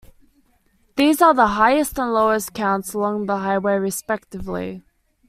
These 0.95 1.21
are 1.21 1.35
the 1.35 1.45
highest 1.45 1.99
and 1.99 2.11
lowest 2.11 2.55
counts 2.55 2.95
along 2.95 3.27
the 3.27 3.37
highway, 3.37 3.75
respectively. 3.75 4.81